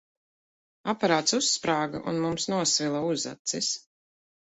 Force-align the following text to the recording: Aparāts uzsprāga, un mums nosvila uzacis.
Aparāts 0.93 1.35
uzsprāga, 1.37 2.01
un 2.11 2.17
mums 2.23 2.47
nosvila 2.53 3.03
uzacis. 3.11 3.69